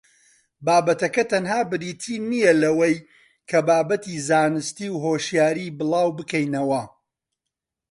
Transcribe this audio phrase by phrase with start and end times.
[0.65, 2.95] بابەتەکە تەنها بریتی نییە لەوەی
[3.49, 6.83] کە بابەتی زانستی و هۆشیاری بڵاوبکەینەوە